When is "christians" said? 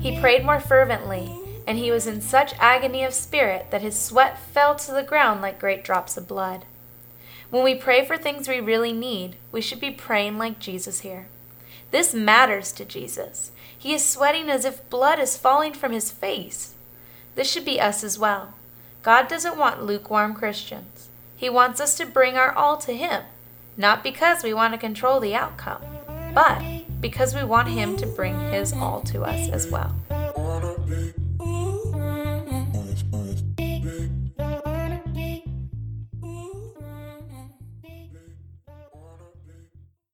20.34-21.08